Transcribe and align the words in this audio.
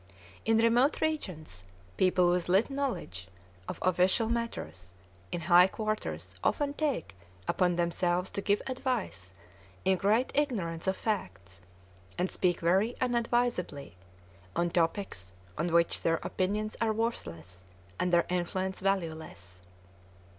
In 0.45 0.57
remote 0.57 0.99
regions, 0.99 1.63
people 1.95 2.31
with 2.31 2.49
little 2.49 2.73
knowledge 2.73 3.27
of 3.67 3.77
official 3.83 4.29
matters 4.29 4.93
in 5.31 5.41
high 5.41 5.67
quarters 5.67 6.35
often 6.43 6.73
take 6.73 7.15
upon 7.47 7.75
themselves 7.75 8.31
to 8.31 8.41
give 8.41 8.63
advice 8.65 9.35
in 9.85 9.97
great 9.99 10.31
ignorance 10.33 10.87
of 10.87 10.97
facts, 10.97 11.61
and 12.17 12.31
speak 12.31 12.61
very 12.61 12.95
unadvisedly 12.99 13.95
on 14.55 14.71
topics 14.71 15.33
on 15.55 15.71
which 15.71 16.01
their 16.01 16.17
opinions 16.23 16.75
are 16.81 16.93
worthless 16.93 17.63
and 17.99 18.11
their 18.11 18.25
influence 18.27 18.79
valueless. 18.79 19.61